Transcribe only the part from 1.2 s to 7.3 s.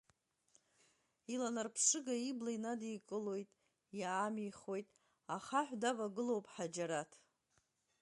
Иланарԥшыга ибла инадикылоит, иаамихуеит, ахаҳә давагылоуп Ҳаџьараҭ.